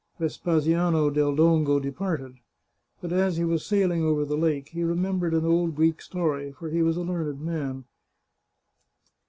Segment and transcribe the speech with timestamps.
[0.19, 2.39] Vespasiano del Dongo departed.
[3.01, 6.71] But as he was sailing over the lake he remembered an old Greek story, for
[6.71, 7.85] he was a learned man.